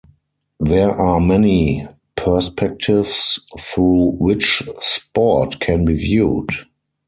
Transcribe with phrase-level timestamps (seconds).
[0.59, 6.49] There are many perspectives through which sport can be viewed.